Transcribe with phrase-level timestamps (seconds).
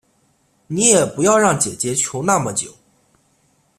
[0.65, 2.73] 你也不要让姐姐求那么久